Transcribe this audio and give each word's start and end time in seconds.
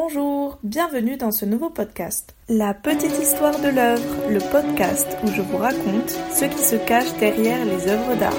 Bonjour, 0.00 0.60
bienvenue 0.62 1.16
dans 1.16 1.32
ce 1.32 1.44
nouveau 1.44 1.70
podcast. 1.70 2.36
La 2.48 2.72
petite 2.72 3.18
histoire 3.20 3.58
de 3.60 3.66
l'œuvre, 3.66 4.30
le 4.30 4.38
podcast 4.38 5.08
où 5.24 5.26
je 5.26 5.42
vous 5.42 5.56
raconte 5.56 6.10
ce 6.32 6.44
qui 6.44 6.62
se 6.62 6.76
cache 6.76 7.12
derrière 7.18 7.64
les 7.64 7.88
œuvres 7.88 8.14
d'art. 8.14 8.32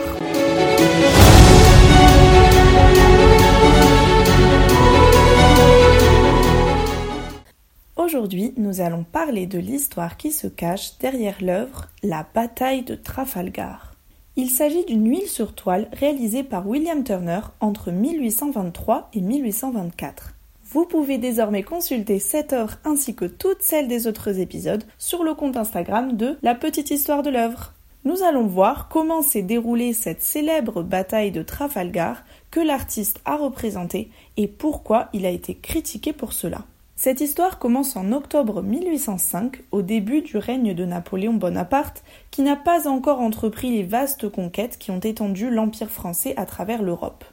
Aujourd'hui, 7.97 8.53
nous 8.55 8.79
allons 8.79 9.03
parler 9.03 9.46
de 9.46 9.60
l'histoire 9.60 10.15
qui 10.15 10.31
se 10.31 10.47
cache 10.47 10.97
derrière 10.99 11.44
l'œuvre 11.44 11.89
La 12.03 12.26
bataille 12.33 12.83
de 12.83 12.96
Trafalgar. 12.96 13.96
Il 14.37 14.49
s'agit 14.49 14.85
d'une 14.85 15.10
huile 15.10 15.28
sur 15.28 15.53
toile 15.53 15.89
réalisée 15.91 16.44
par 16.44 16.66
William 16.66 17.03
Turner 17.03 17.41
entre 17.59 17.91
1823 17.91 19.09
et 19.12 19.20
1824. 19.20 20.35
Vous 20.72 20.86
pouvez 20.86 21.17
désormais 21.17 21.63
consulter 21.63 22.20
cette 22.20 22.54
œuvre 22.54 22.77
ainsi 22.85 23.16
que 23.16 23.26
toutes 23.26 23.63
celles 23.63 23.88
des 23.88 24.05
autres 24.05 24.39
épisodes 24.39 24.84
sur 24.99 25.23
le 25.23 25.34
compte 25.34 25.57
Instagram 25.57 26.16
de 26.16 26.38
La 26.43 26.53
Petite 26.53 26.91
Histoire 26.91 27.23
de 27.23 27.31
l'œuvre. 27.31 27.73
Nous 28.05 28.21
allons 28.21 28.45
voir 28.45 28.88
comment 28.88 29.23
s'est 29.23 29.41
déroulée 29.41 29.93
cette 29.93 30.21
célèbre 30.21 30.84
bataille 30.84 31.31
de 31.31 31.41
Trafalgar 31.41 32.23
que 32.52 32.59
l'artiste 32.59 33.20
a 33.26 33.35
représentée 33.35 34.12
et 34.38 34.48
pourquoi 34.48 35.09
il 35.12 35.26
a 35.26 35.31
été 35.31 35.55
critiqué 35.55 36.13
pour 36.13 36.34
cela. 36.34 36.66
Cette 36.95 37.21
histoire 37.21 37.57
commence 37.57 37.95
en 37.95 38.12
octobre 38.12 38.62
1805, 38.62 39.63
au 39.71 39.81
début 39.81 40.21
du 40.21 40.38
règne 40.38 40.76
de 40.76 40.85
Napoléon 40.85 41.34
Bonaparte, 41.34 42.04
qui 42.29 42.43
n'a 42.43 42.55
pas 42.55 42.88
encore 42.88 43.21
entrepris 43.21 43.71
les 43.71 43.84
vastes 43.84 44.29
conquêtes 44.29 44.77
qui 44.77 44.91
ont 44.91 44.99
étendu 44.99 45.49
l'Empire 45.49 45.90
français 45.90 46.35
à 46.38 46.45
travers 46.45 46.84
l'Europe. 46.84 47.26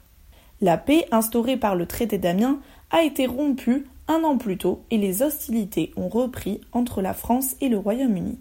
La 0.61 0.77
paix 0.77 1.05
instaurée 1.11 1.57
par 1.57 1.75
le 1.75 1.85
traité 1.85 2.17
d'Amiens 2.17 2.59
a 2.89 3.03
été 3.03 3.27
rompue 3.27 3.85
un 4.07 4.23
an 4.23 4.37
plus 4.37 4.57
tôt 4.57 4.81
et 4.89 4.97
les 4.97 5.21
hostilités 5.21 5.91
ont 5.97 6.09
repris 6.09 6.61
entre 6.71 7.01
la 7.01 7.13
France 7.13 7.55
et 7.61 7.69
le 7.69 7.77
Royaume-Uni. 7.77 8.39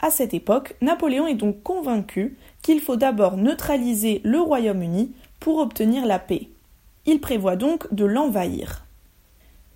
À 0.00 0.10
cette 0.10 0.34
époque, 0.34 0.74
Napoléon 0.80 1.26
est 1.26 1.34
donc 1.34 1.62
convaincu 1.62 2.36
qu'il 2.62 2.80
faut 2.80 2.96
d'abord 2.96 3.36
neutraliser 3.36 4.20
le 4.24 4.40
Royaume-Uni 4.40 5.12
pour 5.38 5.58
obtenir 5.58 6.06
la 6.06 6.18
paix. 6.18 6.48
Il 7.06 7.20
prévoit 7.20 7.56
donc 7.56 7.92
de 7.92 8.04
l'envahir. 8.04 8.86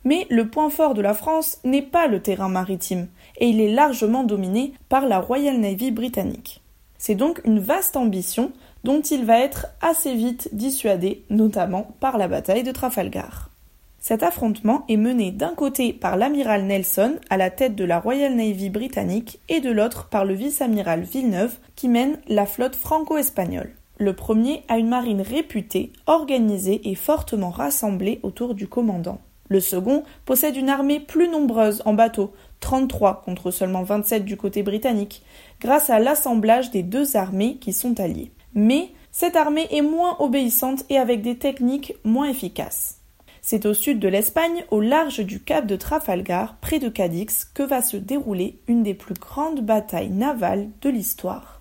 Mais 0.05 0.27
le 0.31 0.48
point 0.48 0.70
fort 0.70 0.95
de 0.95 1.03
la 1.03 1.15
France 1.15 1.59
n'est 1.65 1.83
pas 1.83 2.07
le 2.07 2.20
terrain 2.20 2.48
maritime, 2.48 3.09
et 3.39 3.48
il 3.48 3.61
est 3.61 3.73
largement 3.73 4.25
dominé 4.25 4.75
par 4.89 5.07
la 5.07 5.20
Royal 5.20 5.59
Navy 5.59 5.91
britannique. 5.91 6.64
C'est 6.98 7.14
donc 7.14 7.41
une 7.45 7.61
vaste 7.61 7.97
ambition 7.97 8.53
dont 8.84 9.00
il 9.00 9.25
va 9.25 9.39
être 9.39 9.67
assez 9.81 10.14
vite 10.14 10.48
dissuadé, 10.53 11.25
notamment 11.31 11.95
par 12.01 12.19
la 12.19 12.28
bataille 12.28 12.62
de 12.62 12.73
Trafalgar. 12.73 13.51
Cet 13.98 14.23
affrontement 14.23 14.84
est 14.91 14.98
mené 14.98 15.31
d'un 15.31 15.55
côté 15.55 15.95
par 15.95 16.19
l'amiral 16.19 16.64
Nelson 16.64 17.17
à 17.31 17.39
la 17.39 17.48
tête 17.48 17.75
de 17.75 17.84
la 17.84 17.98
Royal 17.98 18.34
Navy 18.34 18.69
britannique 18.69 19.41
et 19.48 19.61
de 19.61 19.70
l'autre 19.70 20.09
par 20.11 20.27
le 20.27 20.34
vice-amiral 20.34 21.01
Villeneuve 21.01 21.56
qui 21.75 21.89
mène 21.89 22.19
la 22.28 22.45
flotte 22.45 22.77
franco-espagnole. 22.77 23.73
Le 23.97 24.12
premier 24.12 24.62
a 24.69 24.77
une 24.77 24.89
marine 24.89 25.23
réputée, 25.23 25.91
organisée 26.06 26.91
et 26.91 26.95
fortement 26.95 27.48
rassemblée 27.48 28.20
autour 28.23 28.55
du 28.55 28.69
commandant. 28.69 29.20
Le 29.48 29.61
second 29.61 30.05
possède 30.25 30.56
une 30.56 30.70
armée 30.70 31.00
plus 31.00 31.28
nombreuse 31.28 31.83
en 31.84 31.95
bateaux, 31.95 32.33
33 32.61 33.23
contre 33.25 33.51
seulement 33.51 33.83
27 33.83 34.25
du 34.25 34.36
côté 34.36 34.62
britannique, 34.62 35.23
grâce 35.61 35.91
à 35.91 35.98
l'assemblage 35.98 36.70
des 36.70 36.83
deux 36.83 37.17
armées 37.17 37.56
qui 37.56 37.73
sont 37.73 38.01
alliées 38.01 38.33
mais 38.55 38.92
cette 39.11 39.36
armée 39.36 39.67
est 39.70 39.83
moins 39.83 40.17
obéissante 40.20 40.84
et 40.89 40.98
avec 40.98 41.23
des 41.23 41.36
techniques 41.36 41.95
moins 42.05 42.28
efficaces. 42.28 43.01
C'est 43.42 43.67
au 43.67 43.75
sud 43.75 43.98
de 43.98 44.09
l'Espagne, 44.09 44.64
au 44.70 44.81
large 44.81 45.20
du 45.20 45.42
cap 45.42 45.67
de 45.67 45.77
Trafalgar, 45.77 46.56
près 46.62 46.79
de 46.79 46.89
Cadix, 46.89 47.45
que 47.45 47.62
va 47.62 47.83
se 47.83 47.98
dérouler 47.98 48.58
une 48.69 48.83
des 48.83 48.95
plus 48.95 49.14
grandes 49.14 49.61
batailles 49.61 50.11
navales 50.11 50.70
de 50.81 50.89
l'histoire. 50.89 51.61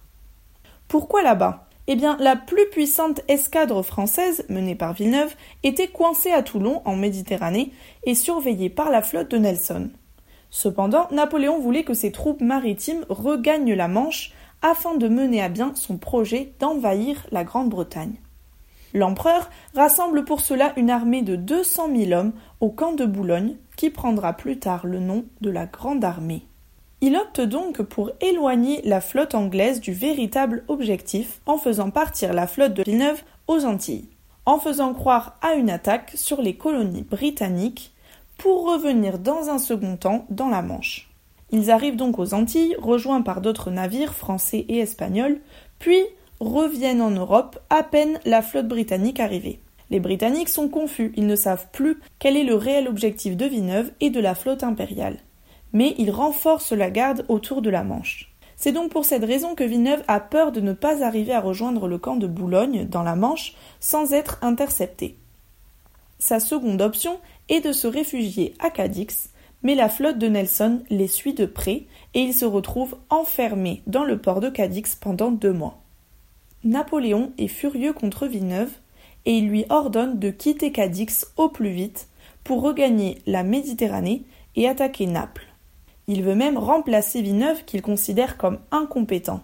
Pourquoi 0.88 1.24
là-bas? 1.24 1.68
Eh 1.88 1.96
bien, 1.96 2.16
la 2.20 2.38
plus 2.38 2.70
puissante 2.70 3.22
escadre 3.28 3.84
française, 3.84 4.46
menée 4.48 4.76
par 4.76 4.94
Villeneuve, 4.94 5.36
était 5.64 5.90
coincée 5.90 6.32
à 6.32 6.42
Toulon, 6.42 6.82
en 6.86 6.96
Méditerranée, 6.96 7.74
et 8.06 8.16
surveillée 8.16 8.70
par 8.70 8.90
la 8.90 9.02
flotte 9.02 9.32
de 9.32 9.38
Nelson. 9.38 9.90
Cependant, 10.50 11.08
Napoléon 11.12 11.60
voulait 11.60 11.84
que 11.84 11.94
ses 11.94 12.12
troupes 12.12 12.42
maritimes 12.42 13.06
regagnent 13.10 13.74
la 13.74 13.88
Manche 13.88 14.32
afin 14.62 14.96
de 14.96 15.10
mener 15.10 15.42
à 15.42 15.50
bien 15.50 15.74
son 15.76 15.98
projet 15.98 16.54
d'envahir 16.60 17.28
la 17.32 17.44
Grande-Bretagne. 17.44 18.16
L'empereur 18.94 19.50
rassemble 19.76 20.24
pour 20.24 20.40
cela 20.40 20.72
une 20.78 20.92
armée 20.92 21.24
de 21.24 21.36
200 21.36 21.90
000 21.94 22.12
hommes 22.12 22.34
au 22.62 22.70
camp 22.70 22.94
de 22.94 23.06
Boulogne, 23.06 23.58
qui 23.76 23.90
prendra 23.90 24.34
plus 24.34 24.60
tard 24.60 24.86
le 24.86 25.00
nom 25.00 25.26
de 25.42 25.50
la 25.50 25.66
Grande 25.66 26.06
Armée. 26.06 26.46
Il 27.06 27.18
opte 27.18 27.42
donc 27.42 27.82
pour 27.82 28.12
éloigner 28.22 28.80
la 28.86 29.02
flotte 29.02 29.36
anglaise 29.36 29.82
du 29.82 29.92
véritable 29.92 30.64
objectif 30.70 31.42
en 31.46 31.58
faisant 31.58 31.90
partir 31.90 32.32
la 32.32 32.48
flotte 32.48 32.76
de 32.76 32.84
Villeneuve 32.84 33.22
aux 33.48 33.66
Antilles, 33.66 34.08
en 34.46 34.58
faisant 34.58 34.94
croire 34.94 35.36
à 35.42 35.56
une 35.56 35.70
attaque 35.70 36.14
sur 36.16 36.42
les 36.42 36.56
colonies 36.56 37.02
britanniques 37.02 37.92
pour 38.38 38.72
revenir 38.72 39.20
dans 39.20 39.50
un 39.50 39.58
second 39.58 39.98
temps 39.98 40.26
dans 40.30 40.48
la 40.48 40.62
Manche. 40.62 41.10
Ils 41.52 41.72
arrivent 41.72 41.98
donc 41.98 42.20
aux 42.20 42.34
Antilles, 42.34 42.78
rejoints 42.82 43.22
par 43.22 43.42
d'autres 43.42 43.70
navires 43.70 44.14
français 44.14 44.66
et 44.70 44.78
espagnols, 44.78 45.42
puis 45.80 46.00
reviennent 46.40 47.02
en 47.02 47.12
Europe 47.12 47.60
à 47.70 47.84
peine 47.84 48.18
la 48.24 48.42
flotte 48.42 48.70
britannique 48.70 49.20
arrivée. 49.20 49.60
Les 49.90 50.00
Britanniques 50.00 50.48
sont 50.48 50.70
confus, 50.70 51.12
ils 51.18 51.28
ne 51.28 51.36
savent 51.36 51.68
plus 51.74 52.00
quel 52.20 52.38
est 52.38 52.46
le 52.46 52.56
réel 52.56 52.88
objectif 52.88 53.36
de 53.36 53.46
Villeneuve 53.46 53.92
et 54.00 54.10
de 54.10 54.22
la 54.22 54.36
flotte 54.36 54.64
impériale. 54.64 55.18
Mais 55.74 55.96
ils 55.98 56.12
renforcent 56.12 56.72
la 56.72 56.90
garde 56.90 57.26
autour 57.28 57.62
de 57.62 57.70
la 57.70 57.84
Manche. 57.84 58.34
C'est 58.56 58.72
donc 58.72 58.92
pour 58.92 59.06
cette 59.06 59.26
raison 59.26 59.56
que 59.56 59.64
Villeneuve 59.64 60.04
a 60.08 60.20
peur 60.20 60.52
de 60.52 60.62
ne 60.62 60.74
pas 60.74 61.04
arriver 61.04 61.34
à 61.34 61.42
rejoindre 61.42 61.88
le 61.88 61.98
camp 61.98 62.16
de 62.16 62.28
Boulogne, 62.28 62.88
dans 62.88 63.04
la 63.04 63.16
Manche, 63.16 63.56
sans 63.80 64.14
être 64.14 64.38
intercepté. 64.42 65.18
Sa 66.20 66.40
seconde 66.40 66.82
option 66.82 67.20
est 67.50 67.60
de 67.60 67.74
se 67.74 67.88
réfugier 67.88 68.54
à 68.60 68.70
Cadix, 68.70 69.32
mais 69.64 69.76
la 69.76 69.90
flotte 69.90 70.20
de 70.20 70.28
Nelson 70.28 70.84
les 70.90 71.08
suit 71.08 71.34
de 71.34 71.46
près 71.46 71.84
et 72.14 72.22
ils 72.22 72.34
se 72.34 72.46
retrouvent 72.46 72.98
enfermés 73.10 73.82
dans 73.88 74.04
le 74.04 74.18
port 74.18 74.40
de 74.40 74.50
Cadix 74.50 74.96
pendant 74.96 75.32
deux 75.32 75.54
mois. 75.54 75.82
Napoléon 76.64 77.34
est 77.38 77.48
furieux 77.48 77.94
contre 77.94 78.28
Villeneuve 78.28 78.72
et 79.26 79.34
il 79.38 79.50
lui 79.50 79.66
ordonne 79.70 80.20
de 80.20 80.30
quitter 80.30 80.72
Cadix 80.72 81.28
au 81.36 81.50
plus 81.50 81.72
vite 81.72 82.08
pour 82.44 82.62
regagner 82.62 83.18
la 83.26 83.44
Méditerranée 83.44 84.24
et 84.56 84.68
attaquer 84.68 85.08
Naples. 85.08 85.53
Il 86.08 86.24
veut 86.24 86.36
même 86.36 86.58
remplacer 86.58 87.22
Villeneuve 87.22 87.64
qu'il 87.66 87.82
considère 87.82 88.38
comme 88.38 88.60
incompétent. 88.72 89.42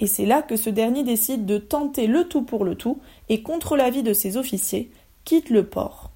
Et 0.00 0.06
c'est 0.06 0.26
là 0.26 0.42
que 0.42 0.56
ce 0.56 0.70
dernier 0.70 1.02
décide 1.02 1.46
de 1.46 1.58
tenter 1.58 2.06
le 2.06 2.24
tout 2.24 2.42
pour 2.42 2.64
le 2.64 2.74
tout 2.74 2.98
et 3.28 3.42
contre 3.42 3.76
l'avis 3.76 4.02
de 4.02 4.12
ses 4.12 4.36
officiers 4.36 4.90
quitte 5.24 5.50
le 5.50 5.64
port 5.64 6.10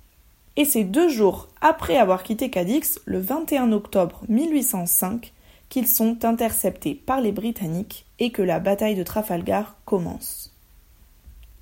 et 0.58 0.64
c'est 0.64 0.82
deux 0.82 1.08
jours 1.08 1.46
après 1.60 1.96
avoir 1.96 2.24
quitté 2.24 2.50
Cadix, 2.50 3.00
le 3.04 3.20
21 3.20 3.70
octobre 3.70 4.22
1805, 4.28 5.32
qu'ils 5.68 5.86
sont 5.86 6.24
interceptés 6.24 6.96
par 6.96 7.20
les 7.20 7.30
Britanniques 7.30 8.06
et 8.18 8.32
que 8.32 8.42
la 8.42 8.58
bataille 8.58 8.96
de 8.96 9.04
Trafalgar 9.04 9.76
commence. 9.84 10.52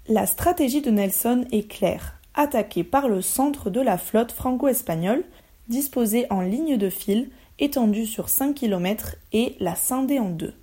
La 0.08 0.24
stratégie 0.24 0.80
de 0.80 0.90
Nelson 0.90 1.44
est 1.52 1.68
claire 1.68 2.14
attaquer 2.32 2.84
par 2.84 3.08
le 3.08 3.20
centre 3.20 3.68
de 3.68 3.82
la 3.82 3.98
flotte 3.98 4.32
franco-espagnole, 4.32 5.24
disposée 5.68 6.24
en 6.30 6.40
ligne 6.40 6.78
de 6.78 6.88
fil, 6.88 7.28
étendue 7.58 8.06
sur 8.06 8.28
5 8.28 8.54
km 8.54 9.16
et 9.32 9.56
la 9.60 9.74
scinder 9.74 10.18
en 10.18 10.30
deux. 10.30 10.54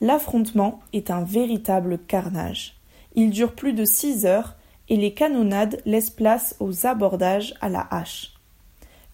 L'affrontement 0.00 0.80
est 0.92 1.10
un 1.10 1.22
véritable 1.22 1.98
carnage. 1.98 2.76
Il 3.14 3.30
dure 3.30 3.54
plus 3.54 3.72
de 3.72 3.84
6 3.84 4.26
heures 4.26 4.56
et 4.88 4.96
les 4.96 5.14
canonnades 5.14 5.80
laissent 5.86 6.10
place 6.10 6.56
aux 6.60 6.86
abordages 6.86 7.54
à 7.60 7.68
la 7.68 7.86
hache. 7.90 8.34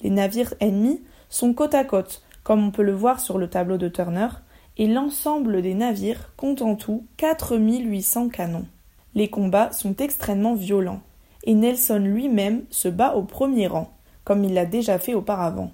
Les 0.00 0.10
navires 0.10 0.54
ennemis 0.60 1.02
sont 1.28 1.52
côte 1.52 1.74
à 1.74 1.84
côte, 1.84 2.22
comme 2.42 2.66
on 2.66 2.70
peut 2.70 2.82
le 2.82 2.94
voir 2.94 3.20
sur 3.20 3.38
le 3.38 3.48
tableau 3.48 3.76
de 3.76 3.88
Turner, 3.88 4.28
et 4.76 4.86
l'ensemble 4.86 5.60
des 5.60 5.74
navires 5.74 6.32
compte 6.36 6.62
en 6.62 6.76
tout 6.76 7.04
4800 7.16 8.28
canons. 8.28 8.66
Les 9.14 9.28
combats 9.28 9.72
sont 9.72 9.96
extrêmement 9.96 10.54
violents, 10.54 11.02
et 11.44 11.54
Nelson 11.54 11.98
lui-même 11.98 12.64
se 12.70 12.88
bat 12.88 13.14
au 13.14 13.24
premier 13.24 13.66
rang, 13.66 13.92
comme 14.24 14.44
il 14.44 14.54
l'a 14.54 14.66
déjà 14.66 14.98
fait 14.98 15.14
auparavant. 15.14 15.72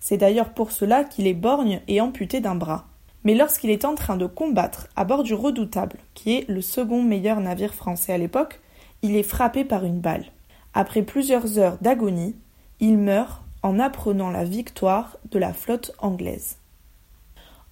C'est 0.00 0.16
d'ailleurs 0.16 0.50
pour 0.50 0.70
cela 0.72 1.04
qu'il 1.04 1.26
est 1.26 1.34
borgne 1.34 1.80
et 1.88 2.00
amputé 2.00 2.40
d'un 2.40 2.54
bras. 2.54 2.86
Mais 3.24 3.34
lorsqu'il 3.34 3.70
est 3.70 3.84
en 3.84 3.94
train 3.94 4.16
de 4.16 4.26
combattre 4.26 4.88
à 4.96 5.04
bord 5.04 5.22
du 5.22 5.34
Redoutable, 5.34 5.98
qui 6.14 6.36
est 6.36 6.48
le 6.48 6.62
second 6.62 7.02
meilleur 7.02 7.40
navire 7.40 7.74
français 7.74 8.12
à 8.12 8.18
l'époque, 8.18 8.60
il 9.02 9.16
est 9.16 9.22
frappé 9.22 9.64
par 9.64 9.84
une 9.84 10.00
balle. 10.00 10.26
Après 10.74 11.02
plusieurs 11.02 11.58
heures 11.58 11.78
d'agonie, 11.80 12.36
il 12.80 12.98
meurt 12.98 13.42
en 13.62 13.78
apprenant 13.78 14.30
la 14.30 14.44
victoire 14.44 15.18
de 15.30 15.38
la 15.38 15.52
flotte 15.52 15.92
anglaise. 15.98 16.58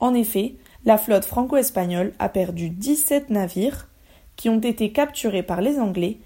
En 0.01 0.15
effet, 0.15 0.57
la 0.85 0.99
flotte 0.99 1.25
franco-espagnole 1.25 2.13
a 2.19 2.29
perdu 2.29 2.71
17 2.71 3.31
navires 3.31 3.89
qui 4.37 4.49
ont 4.49 4.61
été 4.61 4.93
capturés 4.93 5.43
par 5.43 5.61
les 5.61 5.79
Anglais 5.79 6.19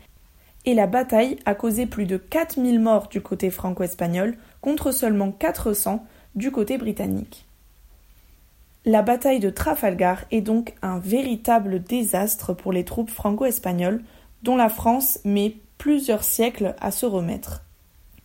et 0.67 0.75
la 0.75 0.87
bataille 0.87 1.39
a 1.47 1.55
causé 1.55 1.87
plus 1.87 2.07
de 2.07 2.17
4000 2.17 2.81
morts 2.81 3.09
du 3.09 3.21
côté 3.23 3.51
franco-espagnol 3.51 4.37
contre 4.61 4.93
seulement 4.93 5.33
400 5.33 6.05
du 6.35 6.51
côté 6.51 6.79
britannique. 6.79 7.47
La 8.87 9.03
bataille 9.03 9.41
de 9.41 9.51
Trafalgar 9.51 10.25
est 10.31 10.41
donc 10.41 10.75
un 10.81 10.99
véritable 10.99 11.83
désastre 11.83 12.55
pour 12.55 12.73
les 12.73 12.85
troupes 12.85 13.11
franco-espagnoles 13.11 14.03
dont 14.43 14.57
la 14.57 14.71
France 14.71 15.19
met 15.25 15.57
plusieurs 15.77 16.25
siècles 16.25 16.75
à 16.81 16.91
se 16.91 17.05
remettre. 17.05 17.63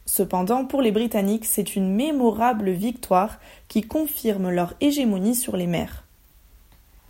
Cependant, 0.06 0.66
pour 0.66 0.82
les 0.82 0.92
Britanniques, 0.92 1.46
c'est 1.46 1.76
une 1.76 1.94
mémorable 1.94 2.70
victoire 2.70 3.40
qui 3.68 3.82
confirme 3.82 4.50
leur 4.50 4.76
hégémonie 4.80 5.36
sur 5.36 5.58
les 5.58 5.68
mers. 5.68 6.04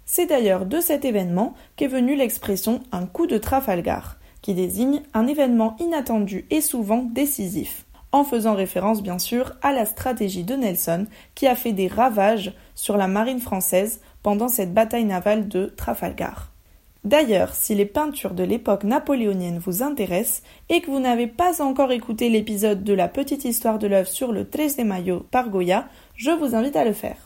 C'est 0.06 0.28
d'ailleurs 0.28 0.66
de 0.66 0.80
cet 0.80 1.04
événement 1.04 1.56
qu'est 1.76 1.88
venue 1.88 2.16
l'expression 2.16 2.82
un 2.92 3.06
coup 3.06 3.28
de 3.28 3.38
Trafalgar, 3.38 4.18
qui 4.42 4.54
désigne 4.54 5.02
un 5.14 5.28
événement 5.28 5.76
inattendu 5.80 6.46
et 6.52 6.62
souvent 6.62 7.04
décisif, 7.04 7.85
en 8.16 8.24
faisant 8.24 8.56
référence 8.56 9.04
bien 9.04 9.20
sûr 9.20 9.52
à 9.62 9.74
la 9.74 9.86
stratégie 9.86 10.46
de 10.46 10.56
Nelson 10.56 11.06
qui 11.36 11.48
a 11.48 11.56
fait 11.56 11.74
des 11.74 11.90
ravages 11.90 12.54
sur 12.74 12.96
la 12.96 13.08
marine 13.08 13.42
française 13.42 14.00
pendant 14.24 14.48
cette 14.48 14.74
bataille 14.74 15.04
navale 15.04 15.50
de 15.50 15.66
Trafalgar. 15.66 16.50
D'ailleurs, 17.04 17.54
si 17.54 17.76
les 17.76 17.86
peintures 17.86 18.34
de 18.34 18.46
l'époque 18.46 18.86
napoléonienne 18.86 19.60
vous 19.60 19.84
intéressent 19.84 20.44
et 20.70 20.80
que 20.80 20.90
vous 20.90 21.02
n'avez 21.02 21.28
pas 21.28 21.62
encore 21.62 21.92
écouté 21.92 22.30
l'épisode 22.30 22.86
de 22.86 22.94
la 22.94 23.10
petite 23.10 23.44
histoire 23.44 23.80
de 23.80 23.88
l'œuvre 23.88 24.08
sur 24.08 24.32
le 24.32 24.48
13 24.48 24.78
de 24.78 24.84
Mayo 24.84 25.26
par 25.30 25.50
Goya, 25.50 25.86
je 26.16 26.32
vous 26.32 26.56
invite 26.56 26.78
à 26.78 26.86
le 26.86 26.94
faire. 26.94 27.18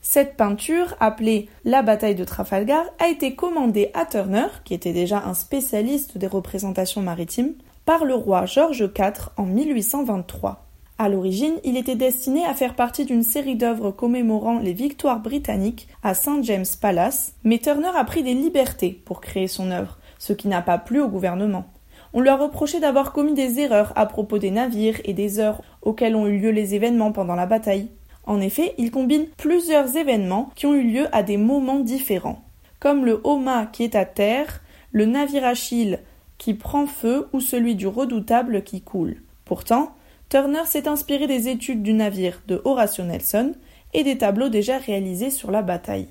Cette 0.00 0.34
peinture, 0.34 0.96
appelée 0.98 1.50
La 1.66 1.82
bataille 1.82 2.14
de 2.14 2.24
Trafalgar, 2.24 2.86
a 2.98 3.08
été 3.08 3.34
commandée 3.34 3.90
à 3.92 4.06
Turner, 4.06 4.46
qui 4.64 4.72
était 4.72 4.94
déjà 4.94 5.22
un 5.26 5.34
spécialiste 5.34 6.16
des 6.16 6.26
représentations 6.26 7.02
maritimes, 7.02 7.52
par 7.84 8.04
le 8.04 8.14
roi 8.14 8.46
George 8.46 8.90
IV 8.96 9.30
en 9.36 9.44
1823. 9.44 10.66
À 10.98 11.08
l'origine, 11.08 11.54
il 11.64 11.78
était 11.78 11.96
destiné 11.96 12.44
à 12.44 12.52
faire 12.52 12.74
partie 12.74 13.06
d'une 13.06 13.22
série 13.22 13.56
d'œuvres 13.56 13.90
commémorant 13.90 14.58
les 14.58 14.74
victoires 14.74 15.20
britanniques 15.20 15.88
à 16.02 16.12
St. 16.12 16.42
James 16.42 16.66
Palace, 16.78 17.32
mais 17.42 17.58
Turner 17.58 17.90
a 17.96 18.04
pris 18.04 18.22
des 18.22 18.34
libertés 18.34 19.00
pour 19.04 19.22
créer 19.22 19.48
son 19.48 19.70
œuvre, 19.70 19.98
ce 20.18 20.34
qui 20.34 20.46
n'a 20.46 20.60
pas 20.60 20.76
plu 20.76 21.00
au 21.00 21.08
gouvernement. 21.08 21.64
On 22.12 22.20
lui 22.20 22.28
a 22.28 22.36
reproché 22.36 22.80
d'avoir 22.80 23.12
commis 23.12 23.32
des 23.32 23.60
erreurs 23.60 23.94
à 23.96 24.04
propos 24.04 24.36
des 24.36 24.50
navires 24.50 25.00
et 25.04 25.14
des 25.14 25.38
heures 25.38 25.62
auxquelles 25.80 26.16
ont 26.16 26.26
eu 26.26 26.38
lieu 26.38 26.50
les 26.50 26.74
événements 26.74 27.12
pendant 27.12 27.34
la 27.34 27.46
bataille. 27.46 27.88
En 28.24 28.40
effet, 28.40 28.74
il 28.76 28.90
combine 28.90 29.26
plusieurs 29.38 29.96
événements 29.96 30.50
qui 30.54 30.66
ont 30.66 30.74
eu 30.74 30.82
lieu 30.82 31.06
à 31.12 31.22
des 31.22 31.38
moments 31.38 31.80
différents, 31.80 32.42
comme 32.78 33.06
le 33.06 33.22
Homa 33.24 33.66
qui 33.66 33.84
est 33.84 33.94
à 33.94 34.04
terre, 34.04 34.60
le 34.92 35.06
navire 35.06 35.46
Achille 35.46 36.00
qui 36.40 36.54
prend 36.54 36.86
feu 36.86 37.28
ou 37.34 37.40
celui 37.40 37.76
du 37.76 37.86
redoutable 37.86 38.64
qui 38.64 38.80
coule. 38.80 39.16
Pourtant, 39.44 39.94
Turner 40.30 40.64
s'est 40.64 40.88
inspiré 40.88 41.26
des 41.26 41.48
études 41.48 41.82
du 41.82 41.92
navire 41.92 42.40
de 42.48 42.62
Horatio 42.64 43.04
Nelson 43.04 43.52
et 43.92 44.04
des 44.04 44.16
tableaux 44.16 44.48
déjà 44.48 44.78
réalisés 44.78 45.30
sur 45.30 45.50
la 45.50 45.60
bataille. 45.60 46.08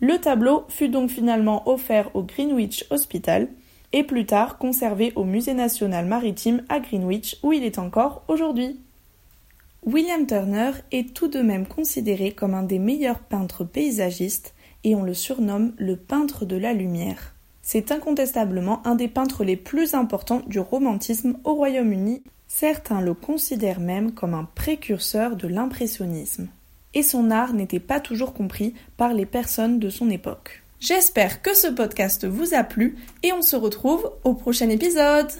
Le 0.00 0.18
tableau 0.18 0.64
fut 0.68 0.88
donc 0.88 1.10
finalement 1.10 1.68
offert 1.68 2.10
au 2.16 2.22
Greenwich 2.22 2.86
Hospital 2.88 3.48
et 3.92 4.02
plus 4.02 4.24
tard 4.24 4.56
conservé 4.56 5.12
au 5.14 5.24
Musée 5.24 5.54
national 5.54 6.06
maritime 6.06 6.64
à 6.70 6.80
Greenwich 6.80 7.36
où 7.42 7.52
il 7.52 7.64
est 7.64 7.78
encore 7.78 8.24
aujourd'hui. 8.28 8.80
William 9.84 10.26
Turner 10.26 10.70
est 10.90 11.12
tout 11.12 11.28
de 11.28 11.40
même 11.40 11.66
considéré 11.66 12.32
comme 12.32 12.54
un 12.54 12.62
des 12.62 12.78
meilleurs 12.78 13.18
peintres 13.20 13.64
paysagistes 13.64 14.54
et 14.84 14.94
on 14.94 15.02
le 15.02 15.12
surnomme 15.12 15.74
le 15.76 15.96
peintre 15.96 16.46
de 16.46 16.56
la 16.56 16.72
lumière. 16.72 17.34
C'est 17.66 17.90
incontestablement 17.90 18.86
un 18.86 18.94
des 18.94 19.08
peintres 19.08 19.42
les 19.42 19.56
plus 19.56 19.94
importants 19.94 20.42
du 20.46 20.60
romantisme 20.60 21.38
au 21.44 21.54
Royaume-Uni 21.54 22.22
Certains 22.46 23.00
le 23.00 23.14
considèrent 23.14 23.80
même 23.80 24.12
comme 24.12 24.32
un 24.32 24.44
précurseur 24.54 25.34
de 25.34 25.48
l'impressionnisme. 25.48 26.46
Et 26.94 27.02
son 27.02 27.32
art 27.32 27.52
n'était 27.52 27.80
pas 27.80 27.98
toujours 27.98 28.32
compris 28.32 28.74
par 28.96 29.12
les 29.12 29.26
personnes 29.26 29.80
de 29.80 29.90
son 29.90 30.08
époque. 30.08 30.62
J'espère 30.78 31.42
que 31.42 31.52
ce 31.52 31.66
podcast 31.66 32.26
vous 32.26 32.54
a 32.54 32.62
plu 32.62 32.96
et 33.24 33.32
on 33.32 33.42
se 33.42 33.56
retrouve 33.56 34.08
au 34.22 34.34
prochain 34.34 34.68
épisode. 34.68 35.32